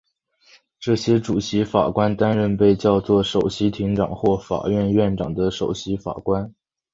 [0.79, 6.55] 这些主席法官担任被叫作首席庭长或法院院长的首席法官。